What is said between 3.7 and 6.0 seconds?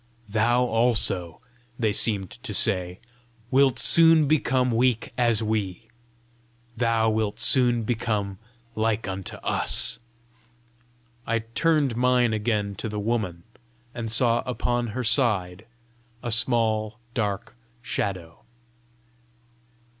soon become weak as we!